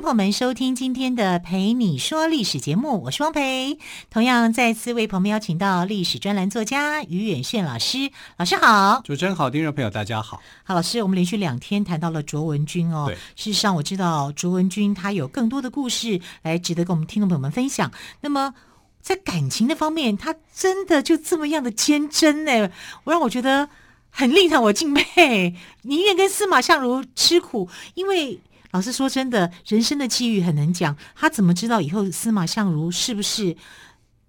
[0.00, 3.78] 朋友们收听今天的《陪你说历史》节目，我是汪培。
[4.08, 9.02] 同样再次为朋友们邀请到历史专栏作家于远炫老师，老师好。
[9.04, 10.40] 主持人好，听众朋友大家好。
[10.64, 13.04] 好，老师，我们连续两天谈到了卓文君哦。
[13.08, 17.92] 对，事实上我知道卓文君她有更多的故事来值得跟我们听众朋友们分享。
[18.22, 18.54] 那么
[19.02, 22.70] 在感情的方面，她真的就这么样的坚贞呢？
[23.04, 23.68] 我让我觉得
[24.08, 28.40] 很令他我敬佩，宁愿跟司马相如吃苦，因为。
[28.72, 30.96] 老师说：“真的，人生的际遇很难讲。
[31.14, 33.56] 他怎么知道以后司马相如是不是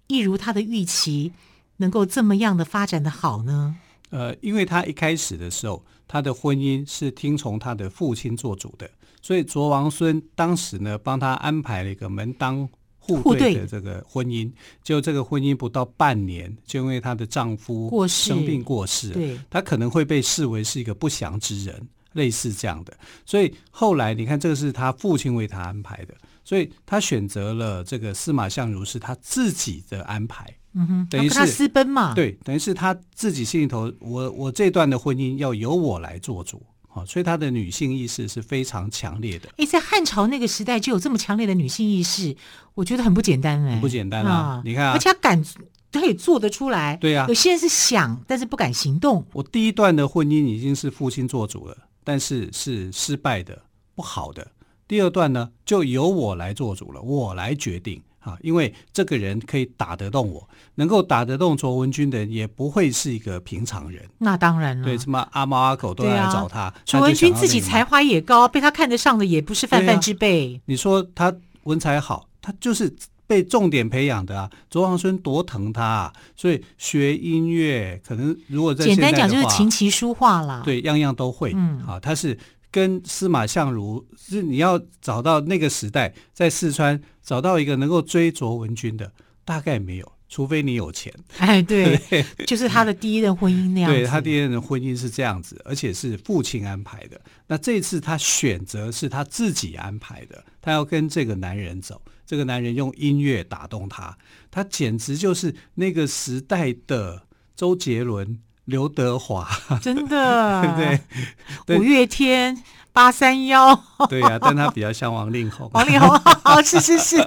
[0.08, 1.32] 一如他的预期，
[1.76, 3.76] 能够这么样的发展的好呢？”
[4.10, 8.90] 呃，因为他一开始的时候，他的婚姻是听从他的父亲做主的，
[9.22, 12.68] 所以卓王孙当时呢帮他安排了一个门当
[12.98, 14.52] 户对的这个婚姻。
[14.82, 21.88] 就这个婚姻不到半年，就因为她的丈夫生病过世，对，她可能会被视为是一个不祥之人。
[22.12, 22.92] 类似这样的，
[23.24, 39.48] 所以后来你看，这个是他父亲为他安排的，所以他选择了这个司马相如是他自己的安排，嗯哼，等于是他私奔嘛，对，等于是他自己心里头，我我这段的婚姻要由我来做主，好，所以他的女性意识是非常强烈的。
[39.56, 42.36] 哎，在汉朝那个时代就有这么强烈的女性意识，
[42.74, 45.42] 我觉得很不简单哎，不简单啊，啊你看啊，而且他敢，
[45.90, 49.26] 他可以做得出来，对呀、啊，有些人是想，但是不敢行动。
[49.32, 51.76] 我第一段的婚姻已经是父亲做主了。
[52.04, 53.62] 但是是失败的，
[53.94, 54.46] 不好的。
[54.86, 64.02] 第二段呢，就由我来做主了，我来决定啊，因为这个人可以打得动我，能够打得动卓文君的人，也不会是一个平常人。
[64.18, 66.72] 那当然了，对，什么阿猫阿狗都要来找他。
[66.84, 70.60] 卓文君自己才华也高，被他看得上的也不是泛泛之辈。
[70.66, 72.94] 你说他文采好，他就是。
[73.32, 81.50] 被重点培养的啊，卓王孙多疼他啊，所以学音乐可能如果在简单讲就是琴棋书画啦，对，样样都会。
[81.54, 82.38] 嗯，啊，他是
[82.70, 89.10] 跟司马相如，是你要找到那个时代在四川找到一个能够追卓文君的，
[89.46, 91.10] 大概没有，除非你有钱。
[91.38, 93.96] 哎，对，对就是他的第一任婚姻那样子。
[93.96, 97.18] 对，他第一任的婚姻是这样子，而且是父亲安排的。
[97.46, 101.98] 那这次他选择是他自己安排的，他要跟这个男人走。
[102.32, 104.16] 这个男人用音乐打动他，
[104.50, 109.46] 他简直就是那个时代的周杰伦、刘德华，
[109.82, 110.98] 真的，对
[111.66, 111.78] 不对？
[111.78, 113.78] 五月天、八三幺，
[114.08, 115.68] 对呀、啊，但他比较像王力宏。
[115.74, 116.08] 王力宏，
[116.42, 117.18] 好，是是是，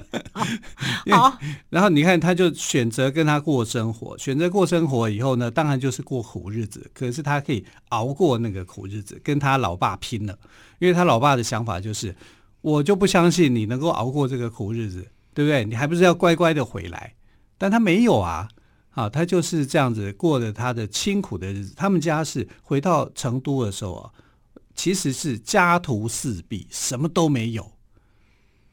[1.13, 1.37] 好。
[1.69, 6.89] 然后你看，他就选择跟他过生活，选择过生活以后呢，当然就是过苦日子。
[6.95, 10.35] 可是他可以熬过那个苦日子，跟他老爸拼了，
[10.79, 12.15] 因为他老爸的想法就是。
[12.65, 15.63] 我就不相信你能够熬过这个苦日子，对不对？
[15.63, 17.13] 你还不是要乖乖的回来？
[17.59, 18.49] 但他没有啊，
[18.89, 21.75] 啊，他就是这样子过着他的清苦的日子。
[21.77, 24.11] 他们家是回到成都的时候啊，
[24.73, 27.71] 其实是家徒四壁，什么都没有，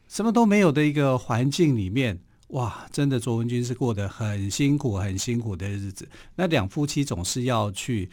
[0.09, 6.09] 什么都没有的一个环境里面，哇，真的卓文君是过得很辛苦、很辛苦的日子。
[6.35, 8.09] 那两夫妻总是要去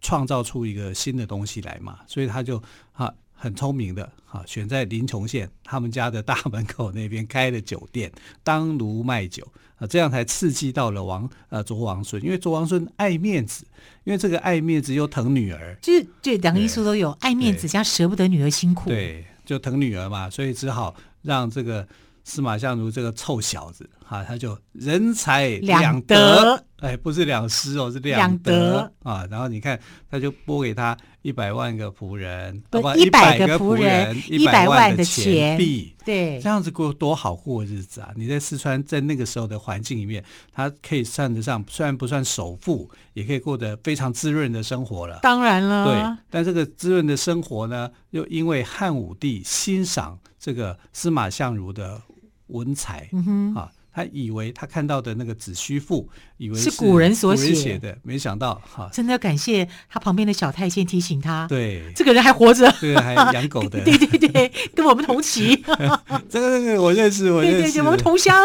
[0.00, 2.60] 创造出一个新的东西来嘛，所以他就
[2.94, 3.14] 啊。
[3.42, 8.12] 很聪明的哈，选在临邛县他们家的大门口那边开了酒店，
[8.44, 9.42] 当炉卖酒
[9.78, 13.64] 啊，这样才刺激到了王呃卓王孙，因为卓王孙爱面子，
[14.04, 21.88] 因为这个爱面子又疼女儿，就是这两个因素都有，爱面子加舍不得女儿辛苦，对，就疼女儿嘛，所以只好让这个
[22.22, 29.78] 司马相如这个臭小子哈，他就人财两得，两得哎，不是两失哦，是两得，啊，然后你看
[30.10, 30.96] 他就拨给他。
[31.22, 38.10] 一百万个仆人，不，一百个仆人，一百万的钱币，对，这样子过多好过日子啊！
[38.16, 45.18] 你在四川，在那个时候的环境里面，他可以算得上，虽然不算首富，也可以过得非常滋润的生活了。
[45.20, 52.00] 当然了，对，但这个滋润的生活呢，又因为汉武帝欣赏这个司马相如的
[52.46, 53.70] 文采，嗯哼啊。
[53.92, 65.56] 他以为他看到的那个《子虚赋》，以为是古人所写，写的，没想到哈，真的要感谢他旁边的小太监提醒他，对，这个人还活着， 这个还养狗的， 对对对，跟我们同期，
[66.28, 68.36] 这个这个我认识，我认识，对对对，我们同乡。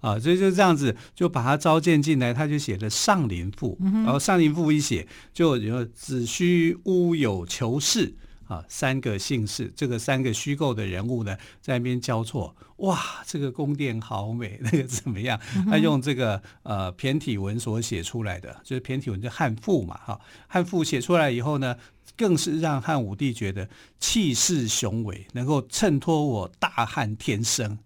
[0.00, 8.14] 啊，所以就这样子就把他召见进来，他就写了《上林赋》，然后《上林赋》一写就有子虚乌有求是。
[8.50, 12.52] 啊，三个姓氏，这个三个虚构的人物呢，在那边交错。
[12.78, 15.38] 哇，这个宫殿好美，那个怎么样？
[15.70, 21.76] 他用这个呃骈体文所写出来的，就是骈体文，就汉赋嘛，哈，汉赋写出来以后呢，
[22.16, 23.68] 更是让汉武帝觉得
[24.00, 27.78] 气势雄伟，能够衬托我大汉天生。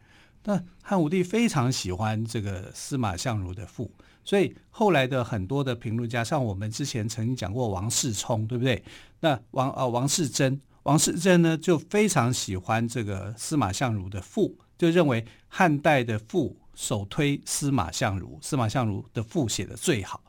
[0.44, 3.90] 那汉武帝非常喜欢这个司马相如的赋，
[4.24, 8.82] 所以后来的很多的评论家，像我们之前曾经讲过王世充，对不对？
[9.20, 20.22] 那王啊王世贞，王世贞呢就非常喜欢这个司马相如的赋，就认为汉代的赋首推司马相如，司马相如的赋写的最好。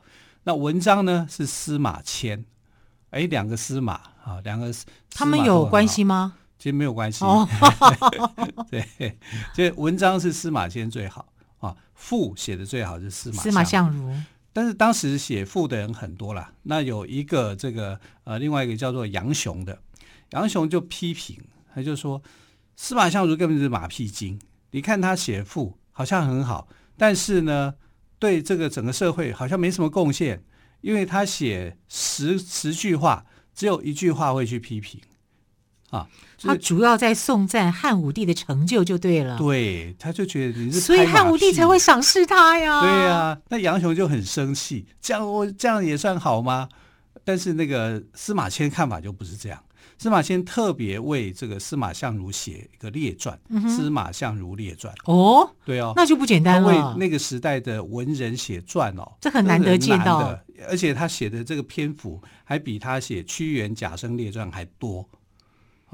[0.44, 2.44] 那文章呢是司马迁，
[3.10, 4.72] 哎，两个司马啊，两个
[5.10, 6.34] 他们有关系吗？
[6.58, 7.24] 其实没有关系。
[7.24, 7.46] 哦、
[8.70, 9.18] 对，
[9.52, 11.26] 这文章是司马迁最好
[11.58, 14.14] 啊，赋写的最好是司马司马相如。
[14.52, 19.78] 但是当时写赋的人很多了，那有一个这个呃，另外一个叫做杨雄的，
[20.30, 21.38] 杨雄就批评，
[21.74, 22.22] 他就说
[22.74, 24.40] 司马相如根本是马屁精。
[24.70, 27.74] 你看他写赋好像很好，但是呢，
[28.18, 30.42] 对这个整个社会好像没什么贡献，
[30.80, 35.00] 因为他写十十句话，只有一句话会去批评。
[35.90, 36.08] 啊，
[36.42, 39.38] 他主要在颂赞汉武帝的成就就对了。
[39.38, 42.80] 对，他就觉得你是，所以汉武帝才会赏识他呀。
[42.80, 46.68] 对呀、啊，那杨雄就很生气，这样我这样也算好吗？
[47.24, 49.62] 但是那个司马迁看法就不是这样，
[49.98, 54.92] 司马迁特别为这个司马相如写一个列传，嗯《司马相如列传》。
[55.12, 56.68] 哦，对哦，那就不简单了。
[56.68, 60.38] 为那个时代的文人写传哦，这很难得见到，
[60.68, 65.08] 而且他写的这个篇幅还比他写《屈原贾生列传》还多。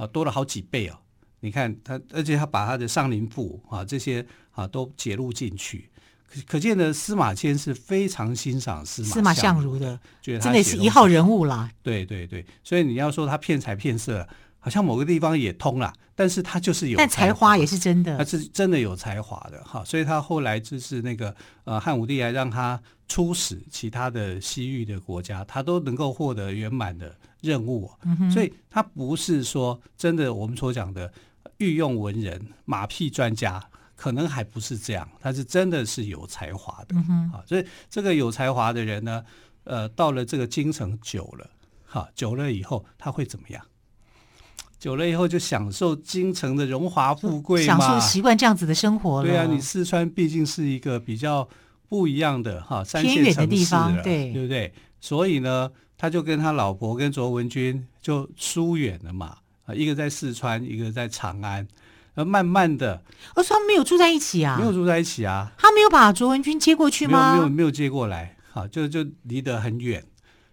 [0.02, 0.98] 啊，多了好几倍哦！
[1.40, 5.88] 你看他，而且他把他的《上林赋》啊这些啊都节录进去，
[6.28, 11.70] 可可见的司马迁是非常欣赏司马司马相如的，觉得他真的是一号人物啦。
[11.84, 14.26] 对对对，所以你要说他骗财骗色，
[14.58, 19.84] 好像某个地方也通了，但是他就是有，但才华也是真的，他是真的有才华的哈。
[19.84, 21.32] 所以他后来就是那个
[21.62, 27.14] 呃汉武帝还让他出使其他的西域的国家，他都能够获得圆满的。
[27.42, 27.90] 任务，
[28.32, 31.12] 所以他不是说真的，我们所讲的
[31.58, 33.62] 御用文人、马屁专家，
[33.94, 35.06] 可能还不是这样。
[35.20, 36.96] 他是真的是有才华的，
[37.32, 39.22] 啊，所以这个有才华的人呢，
[39.64, 41.50] 呃，到了这个京城久了，
[41.84, 43.62] 哈，久了以后他会怎么样？
[44.78, 49.28] 久了以后就享受京城的荣华富贵嘛，享受习惯这样子的生活了。
[49.28, 51.48] 对啊，你四川毕竟是一个比较
[51.88, 54.72] 不一样的哈偏远的地方，对，对不对？
[55.02, 55.70] 所以呢。
[55.98, 61.64] 他就跟他老婆跟卓文君就疏远了嘛，啊，一个在四川，一个在长安，
[62.14, 63.00] 而慢慢的，
[63.36, 67.36] 而说他们没有住在一起啊，没有住在一起啊，他没有把卓文君接过去吗？
[67.36, 70.04] 没有，没有，没有接过来，好，就就离得很远，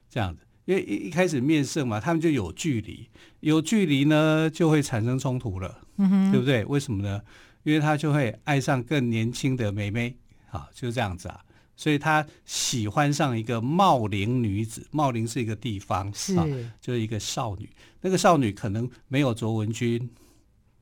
[0.07, 3.10] 这样子，因为一一开始面圣嘛，他们就有距离，
[3.40, 6.63] 有距离呢就会产生冲突了，嗯哼，对不对？
[6.66, 7.19] 为什么呢？
[7.63, 10.16] 因为他就会爱上更年轻的妹妹，
[10.48, 11.40] 好，就这样子啊。
[11.79, 16.45] 所以他喜欢上一个茂陵女子，茂陵是一个地方，是、啊、
[16.81, 17.69] 就是一个少女。
[18.01, 20.09] 那个少女可能没有卓文君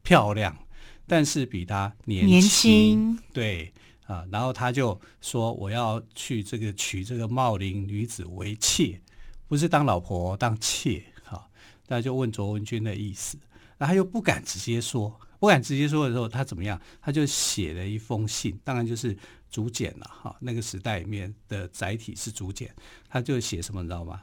[0.02, 0.58] 漂亮，
[1.06, 2.30] 但是比她年轻。
[2.30, 3.72] 年轻对
[4.08, 9.00] 啊，然后他就说：“我要去这个娶这个茂陵女子为妾，
[9.48, 11.04] 不是当老婆，当妾。
[11.26, 11.50] 啊”哈，
[11.90, 13.38] 那就问卓文君的意思，
[13.78, 16.82] 那他又不敢直接说，不敢直接说的时候，他怎么样？
[17.00, 19.16] 他就写了一封信，当然就是。
[19.50, 22.74] 竹简了哈，那个时代里面的载体是竹简，
[23.10, 24.22] 他就写什么你知道吗？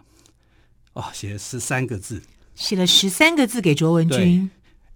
[0.93, 2.23] 哦，写了十三个字，
[2.55, 4.51] 写了十三个字给卓文君。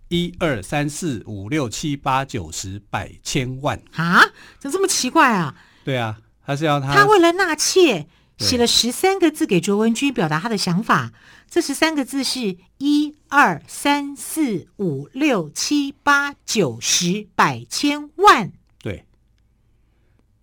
[0.08, 4.23] 一二三四五六七八九十百千万啊？
[4.58, 5.54] 怎么这么奇怪啊？
[5.85, 8.06] 对啊，他是要他，他为了纳妾，
[8.38, 11.12] 写了十三个字给卓文君，表达他的想法。
[11.50, 18.52] 这十三个字是一二三四五六七八九十百千万。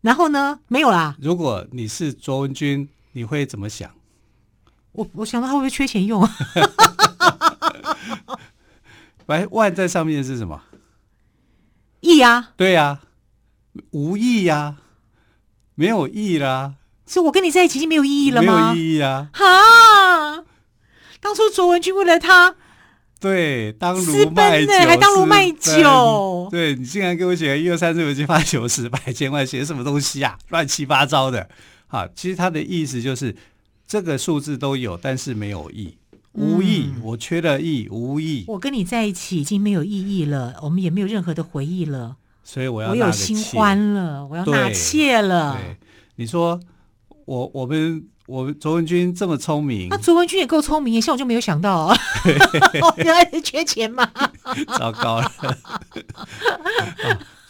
[0.06, 0.60] 然后呢？
[0.68, 1.16] 没有啦。
[1.20, 3.90] 如果你是卓文君，你会怎么想？
[4.92, 6.24] 我我想到他会不会缺钱用？
[9.26, 10.62] 百万在上面是什么？
[12.02, 12.52] 亿啊！
[12.56, 13.02] 对呀、啊，
[13.90, 14.78] 无意呀、啊，
[15.74, 16.76] 没有意啦。
[17.08, 18.74] 是我跟你在一起已经没有意义了吗？
[18.74, 19.30] 没有意义啊！
[19.34, 20.46] 哈，
[21.20, 22.56] 当初卓文君为了他。
[23.20, 26.48] 对，当如卖酒，还当如卖酒。
[26.52, 30.38] 对，你竟然给我写一二三四五六七八九十百千万，写什么东西啊？
[30.50, 31.50] 乱七八糟的。
[31.88, 33.36] 好，其实他的意思就是
[33.88, 35.98] 这个数字都有，但是没有意，
[36.34, 36.92] 无意。
[36.96, 38.44] 嗯、我缺了意，无意。
[38.48, 42.18] 我跟你在一起已经没有意义了，我们也没有任何的回忆了。
[42.44, 45.58] 所以我要我有新欢了，我要纳妾了。
[45.58, 45.78] 对，
[46.18, 46.60] 你说
[47.26, 51.96] 我我们我卓文君这么聪明，那卓文君也够聪明，像我就没有想到，
[52.98, 54.12] 原来是缺钱嘛，
[54.80, 55.32] 糟糕了。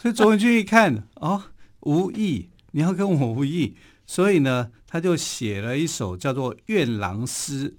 [0.00, 1.42] 所以卓文君一看，哦，
[1.80, 7.76] 无意，你要跟我无意，所以呢，他就写了一首叫做《怨郎诗》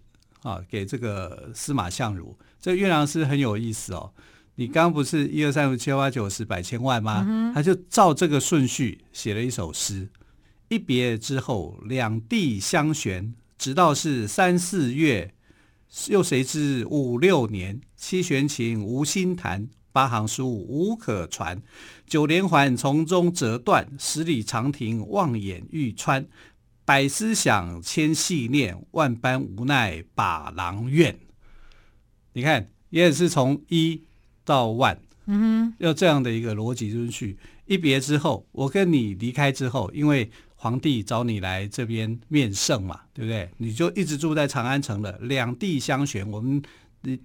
[0.50, 2.36] 啊，给这个司马相如。
[2.60, 4.12] 这个《愿郎诗》很有意思哦。
[4.56, 7.24] 你刚刚不是一二三四七八九十百千万吗？
[7.28, 10.10] 嗯、他就照这个顺序写了一首诗。
[10.70, 15.34] 一别之后，两地相悬，直到是三四月。
[16.10, 17.80] 又谁知五六年？
[17.96, 21.62] 七弦琴，无心弹；八行书，无可传。
[22.06, 26.28] 九连环，从中折断；十里长亭，望眼欲穿。
[26.84, 31.18] 百思想，千系念，万般无奈把郎怨。
[32.34, 34.04] 你看，也是从一。
[34.48, 37.38] 到万，嗯哼，要这样的一个逻辑顺序。
[37.66, 43.50] 一别之后，我跟你离开之后，因为皇帝找你来这边面圣嘛，对不对？
[43.58, 45.18] 你就一直住在长安城了。
[45.22, 46.62] 两地相悬，我们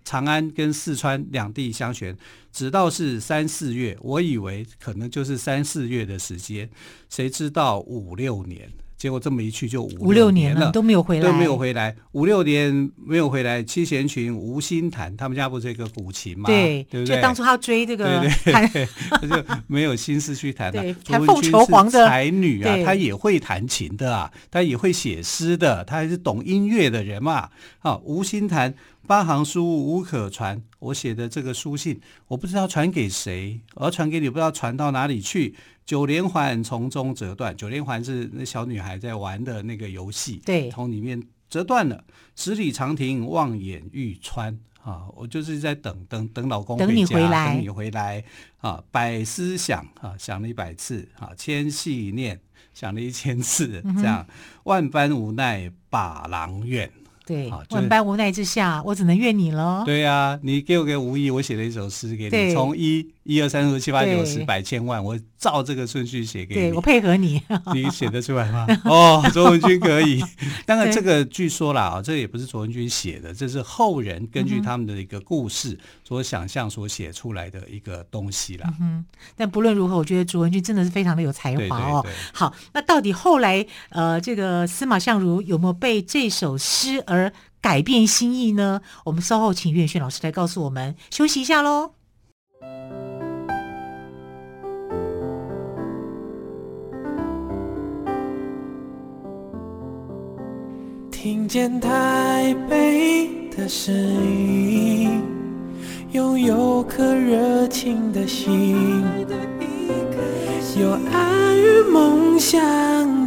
[0.05, 2.17] 长安跟四川两地相悬，
[2.53, 3.97] 直到是三四月。
[4.01, 6.69] 我以为可能就是三四月的时间，
[7.09, 8.71] 谁知道五六年。
[9.03, 13.61] 结果这么一去就五六年了，都没有回来，都没有回来，五六年没有回来。
[13.61, 16.47] 七弦琴无心弹，他们家不是一个古琴嘛？
[16.47, 17.17] 对，对不对？
[17.17, 20.95] 就当初他要追这个，对对对， 他就没有心思去弹了。
[21.05, 27.49] 弹凤求凰的才女啊，她也会弹琴的啊，她也会写诗的，她还是懂音乐的人嘛。
[27.81, 28.73] 啊，无心弹，
[29.07, 30.63] 八行书无可传。
[30.79, 35.55] 我写的这个书信，我不知道传给谁，我要传给你，不知道传到哪里去。
[35.85, 42.05] 九连环从中折断，九连环是那小女孩在玩的那个游戏，对，从里面折断了。
[42.37, 48.23] 十里长亭望眼欲穿啊，我就是在等等等老公等你回来，等你回来
[48.59, 52.41] 啊，百思想啊，想了一百次啊，千系念
[52.73, 56.91] 想了一千次，这样、嗯、万般无奈把郎怨。
[57.25, 59.83] 对，万般无奈之下，我只能怨你了。
[59.87, 66.61] 对呀、啊，你给我个无意，我写了一首诗给你，从一一二三四五七八九十百千万，我照这个顺序写给你。
[66.61, 67.41] 对，我配合你，
[67.73, 68.67] 你写得出来吗？
[68.85, 70.23] 哦，卓文君可以。
[70.67, 78.73] 当然，这个据说啦，啊，这也不是卓文君写的，这是后人根据他们的一个故事所想象所写出来的一个东西啦。
[78.81, 79.05] 嗯，
[79.37, 82.01] 但不论如何，我觉得卓文君真的是非常的有才华哦。
[82.03, 88.81] 对对对，好，那到底后来呃，这个司马相如有没有被这首诗而改变心意呢？
[89.05, 90.97] 我们稍后请岳轩老师来告诉我们。
[91.11, 91.93] 休息一下喽。
[101.11, 105.23] 听见台北的声音，
[106.11, 109.05] 拥有颗热情的心，
[110.81, 112.59] 有爱与梦想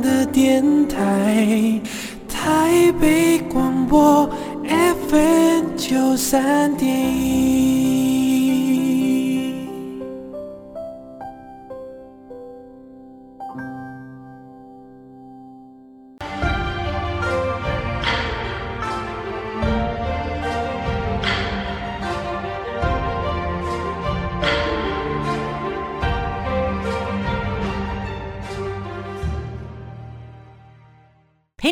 [0.01, 1.79] 的电台，
[2.27, 4.29] 台北广播
[4.67, 7.74] FM 九三点一。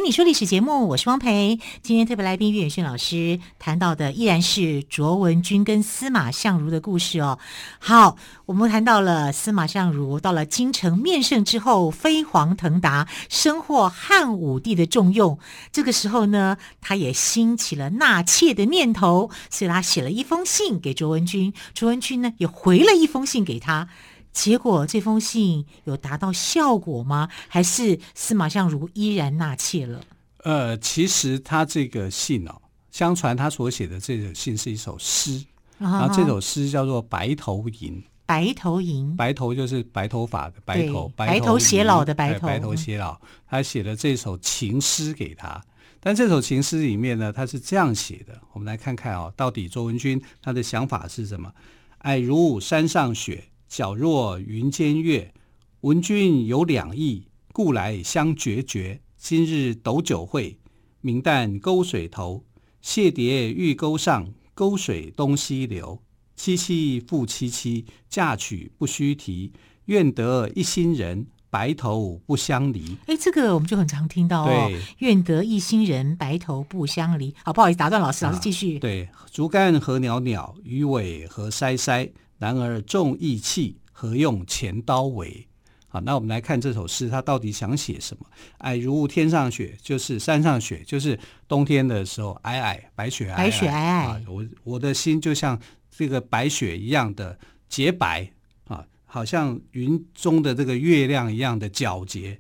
[0.04, 1.58] 你说历史节目，我是汪培。
[1.82, 7.40] 今天特别来宾岳远逊老师谈到的依然是卓文君跟司马相如的故事哦。
[7.80, 15.40] 好，我们谈到了司马相如到了京城面圣之后，飞黄腾达，深获汉武帝的重用。
[15.72, 21.54] 这个时候呢，他也兴起了纳妾的念头，所以他写了一封信给卓文君。
[21.74, 23.88] 卓文君呢，也回了一封信给他。
[24.34, 27.30] 结果这封信有达到效果吗？
[27.48, 30.02] 还是司马相如依然纳妾了？
[30.44, 32.62] 呃，其实他这个信哦，
[32.92, 35.46] 相传他所写的这个信是一首诗，
[35.78, 37.94] 然后这首诗叫做《白头吟》。
[38.26, 43.20] 白头吟，白头就是白头发的白头，白头偕老的白头，白头偕老。
[43.48, 45.62] 他写了这首情诗给他，
[46.00, 48.42] 但这首情诗里面呢，他是这样写的。
[48.54, 51.52] 我们来看看哦，到底卓文君他的想法是什么？
[52.00, 53.44] 爱如山上雪。
[53.74, 55.34] 皎若云间月，
[55.82, 59.02] 闻君有两意，故来相决绝。
[59.18, 60.60] 今日斗酒会，
[61.02, 62.46] 明旦沟水头。
[62.84, 66.00] 谢蝶玉钩上，沟水东西流。
[66.38, 69.52] 凄凄复凄凄，嫁娶不须啼。
[69.86, 72.96] 愿得一心人，白头不相离。
[73.08, 74.72] 哎，这个我们就很常听到哦。
[75.00, 77.34] 愿得一心人，白头不相离。
[77.44, 78.78] 好，不好意思打断老师，老师继续。
[78.78, 82.12] 啊、对，竹竿何袅袅，鱼尾何筛筛。
[82.38, 85.48] 然而重义气，何用钱刀为？
[85.88, 88.26] 好，那我们来看这首诗，它到底想写什么？
[88.62, 93.76] 皑如天上雪，就是山上雪，就是冬天的时候，皑皑白雪皑皑，白雪皑皑。
[93.76, 95.60] 啊，我我的心就像
[95.96, 97.38] 这个白雪一样的
[97.70, 98.28] 洁白
[98.66, 102.40] 啊，好像云中的这个月亮一样的皎洁，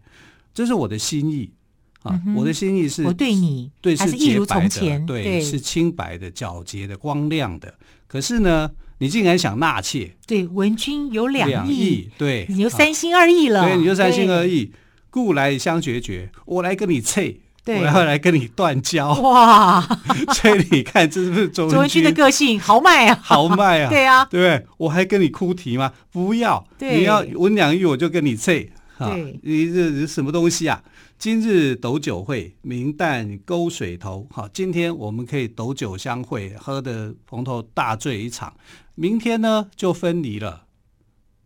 [0.51, 1.53] 这是我的心意
[2.01, 2.19] 啊。
[2.25, 7.71] 嗯、我的心意是，我对你对是一如从前，对，对是清白的、皎洁的、光亮的。
[8.07, 8.71] 可是呢？
[9.03, 10.15] 你竟然想纳妾？
[10.25, 13.67] 对，文君有两亿，两亿，对，你就三心二意了。
[13.67, 14.71] 对，你就三心二意，
[15.09, 16.31] 故来相决绝。
[16.45, 19.13] 我来跟你妾，对，我要来跟你断交。
[19.15, 19.81] 哇！
[20.35, 23.19] 所以你看，这是不是周文君的个性豪迈啊？
[23.21, 23.89] 豪迈啊！
[23.91, 25.91] 对啊，对，我还跟你哭啼吗？
[26.09, 28.71] 不要，你要文两亿，我就跟你妾。
[28.97, 30.81] 对，你这是什么东西啊？
[31.19, 34.27] 今日斗酒会，明旦沟水头。
[34.29, 38.53] 好，今天我们可以斗酒相会，喝得蓬头大醉一场。
[38.95, 40.65] 明天呢，就分离了。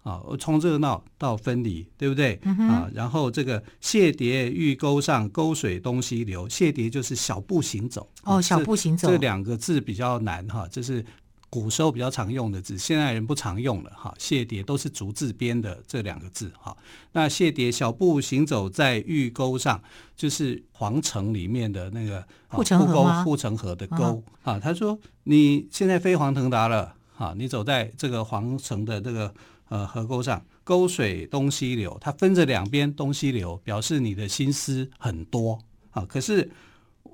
[0.03, 2.39] 啊，从热闹到分离，对不对？
[2.43, 6.47] 嗯、啊，然后这个谢蝶玉钩上，沟水东西流。
[6.47, 8.09] 谢蝶就是小步行走。
[8.23, 9.09] 哦，小步行走。
[9.09, 11.05] 这两个字比较难哈，这是。
[11.49, 14.13] 古时候比较常用的字，现在人不常用了哈。
[14.19, 16.75] 谢蝶都是竹字边的这两个字哈。
[17.13, 19.81] 那谢蝶小步行走在玉钩上，
[20.13, 23.23] 就是皇城里面的那个护城河吗？
[23.23, 24.59] 护城河的沟啊。
[24.59, 29.33] 他说：“你现在飞黄腾达了啊，你走在这个皇城的这个
[29.69, 35.59] 呃河沟上，沟水东西流，它分着两边东西流，表示你的心思很多
[35.91, 36.05] 啊。
[36.05, 36.49] 可是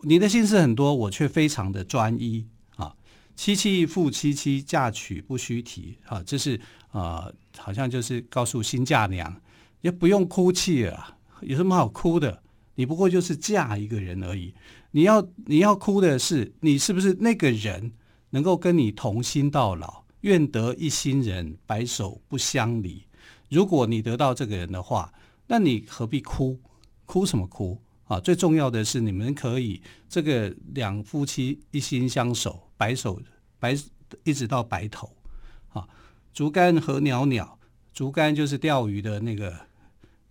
[0.04, 2.46] 你的心思很多，我却非常的专一。”
[3.36, 5.98] 凄凄复凄凄，嫁娶不须啼。
[6.06, 6.56] 啊，这是
[6.92, 9.42] 啊、呃，好像就是告诉新嫁娘，
[9.82, 12.44] 也不用哭泣了，有什么好哭的？
[12.76, 14.54] 你不过就是嫁一个人而已。
[14.92, 17.92] 你要你要哭的是，你是不是那个人
[18.34, 20.04] 能够跟你同心到老？
[20.22, 23.06] 愿得一心人，白首不相离。
[23.50, 25.14] 如果你得到这个人的话，
[25.46, 26.60] 那你何必哭？
[27.06, 27.80] 哭什么哭？
[28.06, 32.68] 啊，最重要的是你们可以这个两夫妻一心相守。
[32.76, 33.22] 白首
[33.60, 33.78] 白
[34.24, 35.16] 一直到白头，
[35.70, 35.88] 啊，
[36.34, 37.60] 竹竿何袅袅，
[37.94, 39.54] 竹竿就是钓鱼的那个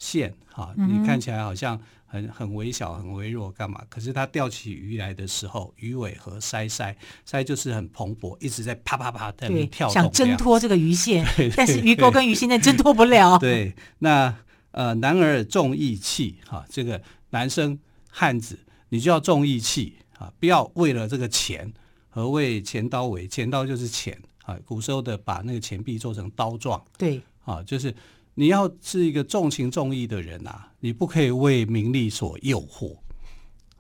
[0.03, 3.81] 线，哈、嗯，你看起来好像很很微小、很微弱，干嘛？
[3.89, 6.93] 可是它钓起鱼来的时候，鱼尾和鳃鳃
[7.25, 13.39] 鳃就是很蓬勃，一直在啪啪啪在那跳动，想挣脱这个鱼线，对对对， 但是鱼钩跟鱼线在挣脱不了。
[13.39, 14.35] 对，那
[14.73, 17.79] 呃，男儿重义气，哈，这个男生
[18.11, 21.73] 汉子，你就要重义气啊，不要为了这个钱。
[22.15, 23.27] 何谓钱刀为？
[23.27, 24.55] 钱刀就是钱啊！
[24.67, 27.95] 古时候的把那个钱币做成刀状，对啊，就是
[28.35, 32.97] 你要是一个重情重义的人啊，你不可以为名利所诱惑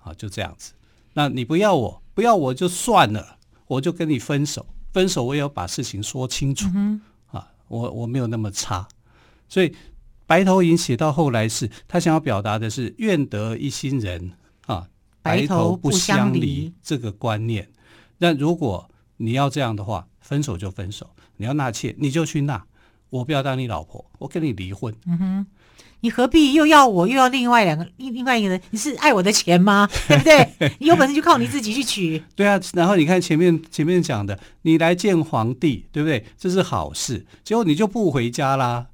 [0.03, 0.73] 啊，就这样子。
[1.15, 4.67] 那你不要我，不要我就算了，我就跟你分手。
[4.93, 8.87] 分手我也要把事情说清楚、嗯、啊，我我没有那么差。
[9.49, 9.75] 所以
[10.27, 14.33] 白头吟写到后来是，他想要表达的是愿得一心人
[14.67, 14.87] 啊，
[15.23, 17.71] 白头不相离这个观念。
[18.19, 21.11] 那如果你要这样的话，分手就分手。
[21.38, 22.65] 你要纳妾，你就去纳。
[23.12, 24.94] 我不要当你老婆，我跟你离婚。
[25.07, 25.46] 嗯哼，
[26.01, 28.59] 你何必又要我又要另外两个另另外一个人？
[28.70, 29.87] 你是爱我的钱吗？
[30.09, 30.72] 对不对？
[30.79, 32.22] 你有本事就靠你自己去娶。
[32.35, 36.25] 对啊，然后你看前面前面讲的，你来见皇帝，对不对？
[36.38, 37.27] 这是好事。
[37.44, 38.87] 结果你就不回家啦。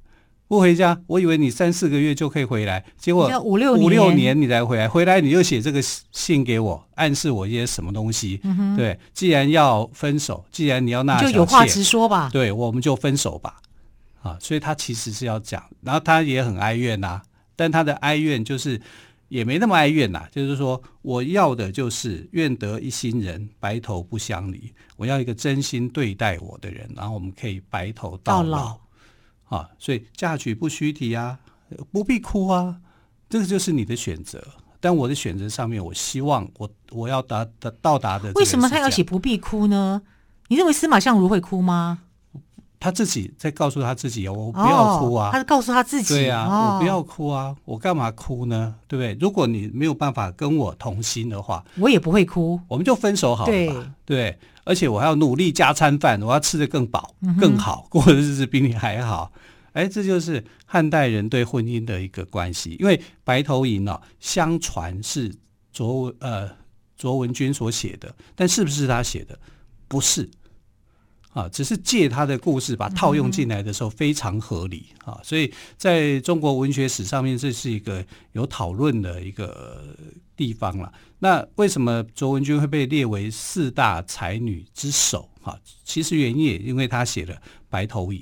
[0.49, 4.89] 不回家，我以为你三四个月就可以回来，结果五六五六年你才回来。
[4.89, 5.79] 回来你又写这个
[6.11, 8.41] 信给我，暗示我一些什么东西？
[8.43, 12.31] 嗯、对，既然要分手，既然你要那，就有话直说吧。
[12.33, 13.61] 对，我们就分手吧。
[14.21, 17.23] 啊，所以他其实是要讲，然后他也很哀怨呐、啊，
[17.55, 18.81] 但他的哀怨就是
[19.29, 24.73] 也没那么哀怨呐、啊，就是说我要的就是愿得一心人，白头不相离。
[24.97, 28.57] 我要一个真心对待我的人，然后我们可以白头到老。
[28.57, 28.81] 到
[29.49, 31.39] 老啊，所以嫁娶不须啼啊，
[31.91, 32.81] 不必哭啊，
[33.29, 34.45] 这个就是你的选择。
[34.81, 38.31] 但我的选择上面，我希望我我要达达到达的。
[38.33, 40.01] 为什么他要写不必哭呢？
[40.49, 42.03] 你认为司马相如会哭吗？
[42.79, 45.27] 他自己在告诉他自己，我不要哭啊。
[45.27, 48.75] 哦、他是告诉他自己，对啊，哦、我不要哭啊，我干嘛哭呢？
[48.87, 49.17] 对不对？
[49.19, 53.93] 如果你没有办法跟我同心的话，我也不会哭，我们就分手好了吧？
[54.05, 54.39] 对，对。
[54.65, 59.31] 而且我还要努力加餐饭，我要吃得更饱、更好，过的日子比你还好。
[59.73, 62.77] 哎，这就是汉代人对婚姻的一个关系。
[62.79, 65.33] 因为《白头吟》呢，相传是
[65.73, 66.47] 卓呃
[66.95, 69.39] 卓文君所写的，但是不是他写的？
[69.87, 70.29] 不是
[71.39, 75.17] 啊，只是借他的故事把套用进来的时候非常合理啊。
[75.23, 79.95] 所以在中国文学史上面，这是一个有讨论的一个
[80.35, 80.91] 地方了。
[81.19, 85.29] 那为什么卓文君会被列为四大才女之首？
[85.41, 87.33] 哈，其实原因也因为他写了
[87.69, 88.19] 《白头吟》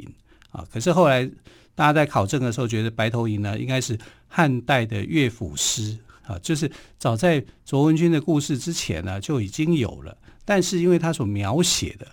[0.58, 0.64] 啊。
[0.72, 1.26] 可是后来
[1.74, 12.08] 大家在考证的时候觉得白头吟呢应该是汉代的乐府诗啊，就是早在卓文君的故事之前呢就已经有了，但是因为他所描写的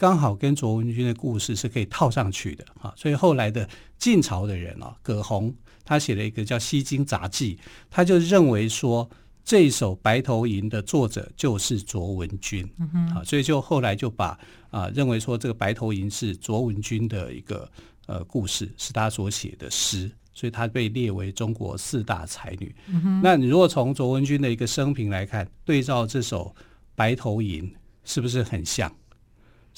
[0.00, 7.56] 刚好跟卓文君的故事是可以套上去的啊，所以后来的晋朝的人啊，葛洪他写了一个叫《西京杂记》，
[7.90, 9.08] 他就认为说。
[9.42, 14.38] 这一首《白头吟》的作者就是卓文君，啊、嗯，所以就后来就把
[14.70, 17.68] 啊认为说这个《白头吟》是卓文君的一个
[18.06, 22.72] 呃故事，是他所写的诗，所以他被列为中国四大才女。
[22.88, 26.54] 嗯、那你如果从卓文君的一个生平来看，对照这首
[26.94, 27.64] 《白头吟》，
[28.04, 28.94] 是不是很像？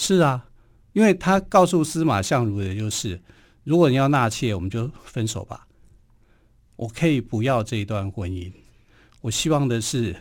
[0.02, 0.44] 是啊，
[0.92, 3.20] 因为他告诉司马相如的就是，
[3.62, 5.68] 如果你要纳妾，我们就分手吧，
[6.74, 8.52] 我可以不要这一段婚姻。
[9.20, 10.16] 我希望的是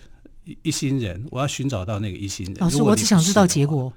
[0.46, 2.56] 一一心人，我要寻找到那个一心人。
[2.60, 3.91] 老师，我只想知道结果。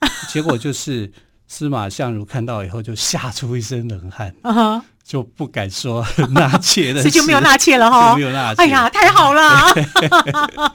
[0.32, 1.12] 结果就是
[1.48, 4.80] 司马相如看到以后就吓出一身冷汗，uh-huh.
[5.02, 8.62] 就不敢说 纳妾的事，所以就没有纳妾了哈，没有纳妾。
[8.62, 9.62] 哎呀，太好了！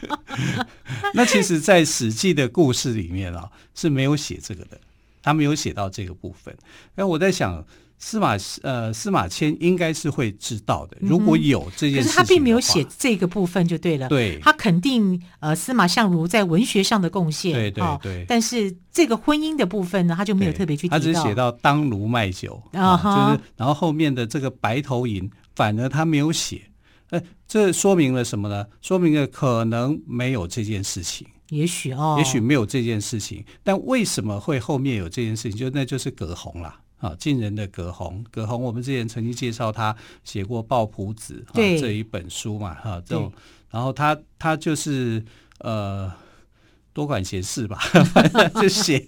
[1.13, 4.77] 那其实，在《史记》的故事里面啊，是没有写这个的，
[5.21, 6.53] 他没有写到这个部分。
[6.95, 7.63] 那，我在想。
[8.05, 10.97] 司马呃，司马迁应该是会知道的。
[10.99, 14.09] 如果有这件事情，可是他并没有写这个部分就对了。
[14.09, 17.53] 对，他肯定呃，司马相如在文学上的贡献。
[17.53, 18.25] 对对对、哦。
[18.27, 20.99] 但是这个婚姻的部分呢，他就没有特别去提到。
[20.99, 26.61] 他只写到当庐卖酒啊、uh-huh 哦，就是然后后面的这个白头吟，反而他没有写。
[27.11, 28.65] 呃，这说明了什么呢？
[28.81, 31.25] 说明了可能没有这件事情。
[31.51, 33.45] 也许哦，也许没有这件事情。
[33.63, 35.57] 但为什么会后面有这件事情？
[35.57, 36.75] 就那就是葛洪了。
[37.03, 43.29] 啊，近人的葛洪，葛洪，我们之前曾经介绍他写过《抱朴子》啊这一本书嘛，哈，这种，
[43.69, 45.21] 然后他他就是
[45.59, 46.09] 呃
[46.93, 47.77] 多管闲事吧，
[48.15, 49.05] 反正就写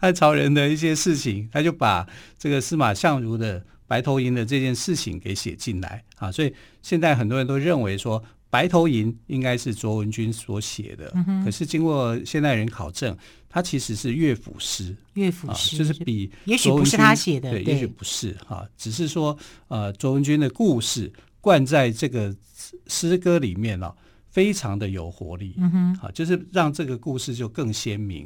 [0.00, 8.24] 汉朝人的一些事情，他就把这个司马相如的白头吟的这件事情给写进来啊，所以现在很多人都认为说。
[8.54, 13.16] 白头吟应该是卓文君所写的，嗯，可是经过现代人考证，
[13.48, 14.94] 它其实是乐府诗。
[15.14, 19.36] 乐府诗，啊，就是比也许不是他写的，对，对也许不是哈，啊，只是说
[19.66, 22.32] 呃，卓文君的故事灌在这个
[22.86, 23.96] 诗歌里面了，啊，
[24.30, 28.24] 非常的有活力，嗯哼，啊，就是让这个故事就更鲜明。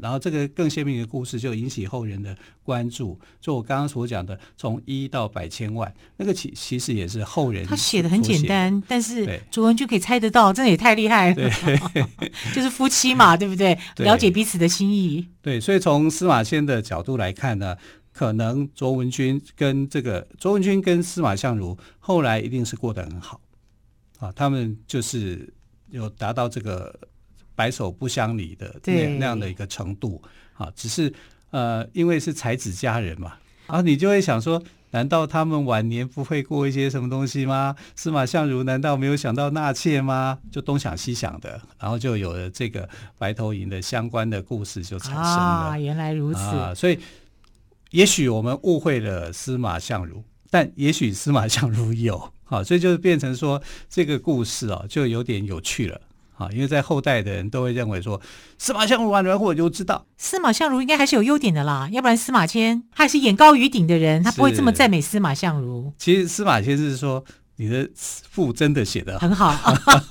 [0.00, 3.18] 然后这个更鲜明的故事就引起后人的关注。
[3.40, 7.66] 就我刚刚所讲的，从一到百千万，那个其其实也是后人。
[7.66, 11.34] 他写的很简单，但是卓文君可以猜得到，真的也太厉害了。
[11.34, 11.50] 对
[12.54, 13.78] 就是夫妻嘛，对不对？
[13.94, 14.06] 对？
[14.06, 15.26] 了解彼此的心意。
[15.42, 17.76] 对，所以从司马迁的角度来看呢，
[18.12, 23.40] 可能卓文君跟这个卓文君跟司马相如后来一定是过得很好
[24.18, 25.52] 啊，他们就是
[25.90, 26.98] 有达到这个。
[27.56, 30.22] 白首不相离的那那样的一个程度
[30.54, 31.12] 啊，只是
[31.50, 33.34] 呃，因为是才子佳人嘛，
[33.66, 37.74] 然后你就会想说，难道他们晚年不会过一些什么东西吗？
[37.94, 40.38] 司马相如难道没有想到纳妾吗？
[40.50, 42.88] 就东想西想的，然后就有了这个
[43.18, 45.30] 白头吟的相关的故事就产生了。
[45.30, 46.40] 啊，原来如此。
[46.40, 46.98] 啊，所以
[47.90, 56.00] 也许我们误会了司马相如，但也许司马相如有，好，所以就变成说这个故事啊，就有点有趣了。
[56.36, 58.20] 啊，因为在后代的人都会认为说，
[58.58, 65.92] 司马相如完了，我就知道司马相如应该还是有优点的啦，要不然司马迁他还是眼高于顶的人，他不会这么赞美司马相如。
[65.98, 67.24] 其实司马迁是说。
[67.56, 67.88] 你的
[68.30, 69.54] 赋真的写的很好，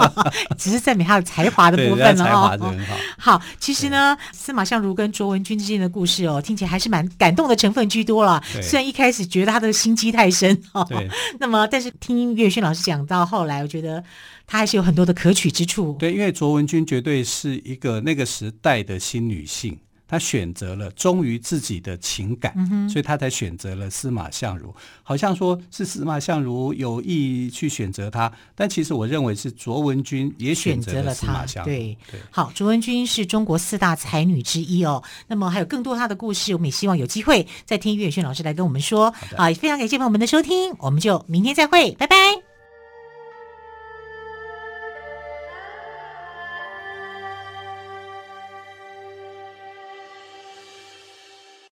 [0.57, 2.95] 只是赞美他的才华的部分了才华是很好。
[3.17, 8.41] 好，其实呢，司马相如跟卓文君之间的故事哦，听起来还是蛮感动的成分居多了。
[8.63, 10.87] 虽然一开始觉得他的心机太深哦，
[11.39, 14.03] 那么，但是听岳轩老师讲到后来，我觉得
[14.47, 15.95] 他还是有很多的可取之处。
[15.99, 19.77] 对，因为卓文君绝对是一个那个时代的新女性。
[20.07, 24.73] 他选择了忠于自己的情感，嗯，所以他才选择了司马相如。
[25.03, 31.69] 好像说是司马相如有意去选择他，但其实我认为是卓文君也选择了司马相如。
[31.69, 35.03] 对，对，好，卓文君是中国四大才女之一哦。
[35.27, 39.13] 那么还有更多她的故事，我们也希望有机会再听岳轩老师来跟我们说。
[39.37, 42.44] 好，也非常感谢朋友们的收听，我们就明天再会，拜拜。